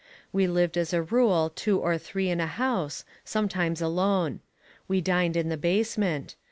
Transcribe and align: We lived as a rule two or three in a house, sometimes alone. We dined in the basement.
We 0.33 0.47
lived 0.47 0.79
as 0.79 0.93
a 0.93 1.03
rule 1.03 1.51
two 1.53 1.77
or 1.79 1.95
three 1.99 2.27
in 2.31 2.39
a 2.39 2.47
house, 2.47 3.05
sometimes 3.23 3.83
alone. 3.83 4.39
We 4.87 4.99
dined 4.99 5.37
in 5.37 5.49
the 5.49 5.57
basement. 5.57 6.35